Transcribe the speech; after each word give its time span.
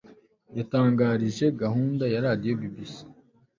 yatangarije 0.57 1.45
gahunda 1.61 2.03
ya 2.13 2.19
radiyo 2.25 2.53
bbc 2.59 2.93